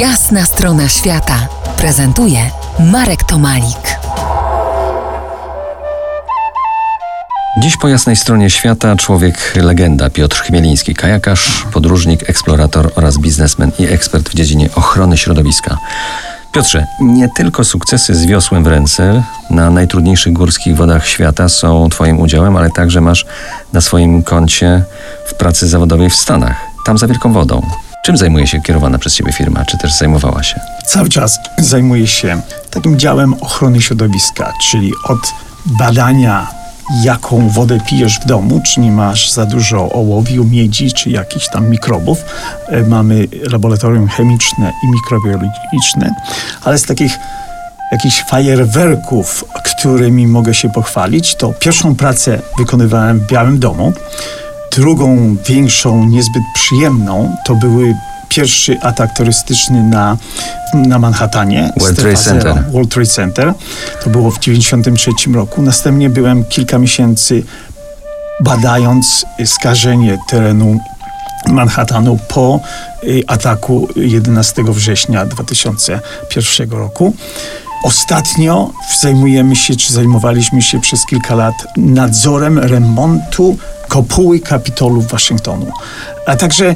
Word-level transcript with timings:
Jasna 0.00 0.44
strona 0.44 0.88
świata 0.88 1.48
prezentuje 1.76 2.38
Marek 2.92 3.24
Tomalik. 3.24 3.98
Dziś 7.58 7.76
po 7.76 7.88
jasnej 7.88 8.16
stronie 8.16 8.50
świata 8.50 8.96
człowiek 8.96 9.52
legenda 9.56 10.10
Piotr 10.10 10.42
Chmieliński, 10.42 10.94
kajakarz, 10.94 11.66
podróżnik, 11.72 12.30
eksplorator 12.30 12.92
oraz 12.94 13.18
biznesmen 13.18 13.72
i 13.78 13.84
ekspert 13.84 14.28
w 14.28 14.34
dziedzinie 14.34 14.68
ochrony 14.74 15.16
środowiska. 15.16 15.78
Piotrze, 16.52 16.86
nie 17.00 17.28
tylko 17.28 17.64
sukcesy 17.64 18.14
z 18.14 18.26
wiosłem 18.26 18.64
w 18.64 18.66
ręce 18.66 19.22
na 19.50 19.70
najtrudniejszych 19.70 20.32
górskich 20.32 20.76
wodach 20.76 21.06
świata 21.06 21.48
są 21.48 21.88
Twoim 21.88 22.20
udziałem, 22.20 22.56
ale 22.56 22.70
także 22.70 23.00
masz 23.00 23.26
na 23.72 23.80
swoim 23.80 24.22
koncie 24.22 24.82
w 25.26 25.34
pracy 25.34 25.68
zawodowej 25.68 26.10
w 26.10 26.16
Stanach, 26.16 26.56
tam 26.86 26.98
za 26.98 27.06
wielką 27.06 27.32
wodą. 27.32 27.62
Czym 28.06 28.16
zajmuje 28.16 28.46
się 28.46 28.60
kierowana 28.60 28.98
przez 28.98 29.14
Ciebie 29.14 29.32
firma, 29.32 29.64
czy 29.64 29.78
też 29.78 29.94
zajmowała 29.94 30.42
się? 30.42 30.60
Cały 30.86 31.08
czas 31.08 31.38
zajmuję 31.58 32.06
się 32.06 32.40
takim 32.70 32.98
działem 32.98 33.34
ochrony 33.34 33.82
środowiska, 33.82 34.52
czyli 34.62 34.92
od 35.04 35.18
badania 35.66 36.46
jaką 37.02 37.48
wodę 37.48 37.78
pijesz 37.88 38.18
w 38.20 38.26
domu, 38.26 38.60
czy 38.64 38.80
nie 38.80 38.92
masz 38.92 39.30
za 39.30 39.46
dużo 39.46 39.92
ołowiu, 39.92 40.44
miedzi, 40.44 40.92
czy 40.92 41.10
jakichś 41.10 41.48
tam 41.48 41.68
mikrobów. 41.68 42.24
E, 42.68 42.82
mamy 42.82 43.28
laboratorium 43.50 44.08
chemiczne 44.08 44.72
i 44.84 44.86
mikrobiologiczne, 44.86 46.14
ale 46.64 46.78
z 46.78 46.82
takich 46.82 47.18
jakichś 47.92 48.22
fajerwerków, 48.22 49.44
którymi 49.64 50.26
mogę 50.26 50.54
się 50.54 50.70
pochwalić, 50.70 51.34
to 51.34 51.52
pierwszą 51.52 51.94
pracę 51.94 52.38
wykonywałem 52.58 53.20
w 53.20 53.26
Białym 53.26 53.58
Domu. 53.58 53.92
Drugą, 54.76 55.36
większą, 55.48 56.04
niezbyt 56.04 56.42
przyjemną, 56.54 57.36
to 57.46 57.54
były 57.54 57.94
pierwszy 58.28 58.80
atak 58.80 59.16
turystyczny 59.16 59.82
na, 59.82 60.16
na 60.74 60.98
Manhattanie. 60.98 61.72
World 61.80 61.98
Trade 61.98 62.16
Center. 62.16 62.64
World 62.72 62.90
Trade 62.90 63.10
Center. 63.10 63.54
To 64.04 64.10
było 64.10 64.30
w 64.30 64.38
1993 64.38 65.30
roku. 65.30 65.62
Następnie 65.62 66.10
byłem 66.10 66.44
kilka 66.44 66.78
miesięcy 66.78 67.42
badając 68.40 69.26
skażenie 69.44 70.18
terenu 70.28 70.80
Manhattanu 71.46 72.18
po 72.28 72.60
y, 73.04 73.22
ataku 73.26 73.88
11 73.96 74.62
września 74.68 75.26
2001 75.26 76.70
roku. 76.70 77.14
Ostatnio 77.82 78.70
zajmujemy 79.00 79.56
się, 79.56 79.76
czy 79.76 79.92
zajmowaliśmy 79.92 80.62
się 80.62 80.80
przez 80.80 81.06
kilka 81.06 81.34
lat 81.34 81.54
nadzorem 81.76 82.58
remontu 82.58 83.56
kopuły 83.88 84.40
Kapitolu 84.40 85.00
Waszyngtonu, 85.00 85.72
a 86.26 86.36
także 86.36 86.74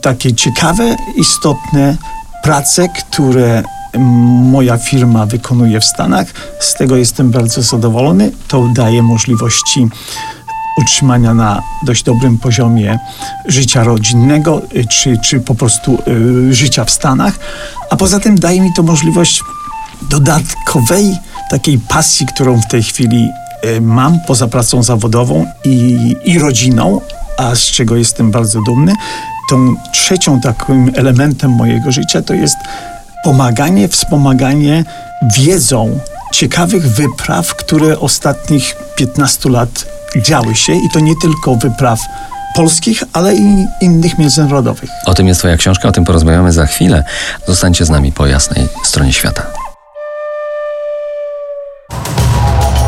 takie 0.00 0.34
ciekawe, 0.34 0.96
istotne 1.16 1.96
prace, 2.42 2.88
które 2.88 3.62
moja 3.98 4.78
firma 4.78 5.26
wykonuje 5.26 5.80
w 5.80 5.84
Stanach. 5.84 6.26
Z 6.60 6.74
tego 6.74 6.96
jestem 6.96 7.30
bardzo 7.30 7.62
zadowolony. 7.62 8.32
To 8.48 8.68
daje 8.74 9.02
możliwości 9.02 9.88
utrzymania 10.76 11.34
na 11.34 11.62
dość 11.82 12.02
dobrym 12.02 12.38
poziomie 12.38 12.98
życia 13.46 13.84
rodzinnego, 13.84 14.62
y, 14.76 14.84
czy, 14.84 15.18
czy 15.18 15.40
po 15.40 15.54
prostu 15.54 15.98
y, 16.48 16.54
życia 16.54 16.84
w 16.84 16.90
Stanach. 16.90 17.38
A 17.90 17.96
poza 17.96 18.20
tym 18.20 18.38
daje 18.38 18.60
mi 18.60 18.72
to 18.74 18.82
możliwość 18.82 19.42
dodatkowej 20.10 21.16
takiej 21.50 21.78
pasji, 21.78 22.26
którą 22.26 22.60
w 22.60 22.66
tej 22.66 22.82
chwili 22.82 23.24
y, 23.24 23.45
mam 23.80 24.20
poza 24.26 24.48
pracą 24.48 24.82
zawodową 24.82 25.46
i, 25.64 26.16
i 26.24 26.38
rodziną, 26.38 27.00
a 27.36 27.54
z 27.54 27.60
czego 27.60 27.96
jestem 27.96 28.30
bardzo 28.30 28.60
dumny. 28.66 28.92
Tą 29.50 29.74
trzecią 29.92 30.40
takim 30.40 30.92
elementem 30.94 31.50
mojego 31.50 31.92
życia 31.92 32.22
to 32.22 32.34
jest 32.34 32.56
pomaganie, 33.24 33.88
wspomaganie 33.88 34.84
wiedzą 35.36 35.98
ciekawych 36.32 36.88
wypraw, 36.88 37.54
które 37.54 37.98
ostatnich 37.98 38.76
15 38.96 39.50
lat 39.50 39.86
działy 40.16 40.56
się 40.56 40.72
i 40.72 40.90
to 40.92 41.00
nie 41.00 41.14
tylko 41.22 41.56
wypraw 41.56 42.00
polskich, 42.54 43.02
ale 43.12 43.34
i 43.34 43.66
innych 43.80 44.18
międzynarodowych. 44.18 44.90
O 45.06 45.14
tym 45.14 45.28
jest 45.28 45.40
Twoja 45.40 45.56
książka, 45.56 45.88
o 45.88 45.92
tym 45.92 46.04
porozmawiamy 46.04 46.52
za 46.52 46.66
chwilę. 46.66 47.04
Zostańcie 47.46 47.84
z 47.84 47.90
nami 47.90 48.12
po 48.12 48.26
jasnej 48.26 48.68
stronie 48.84 49.12
świata. 49.12 49.65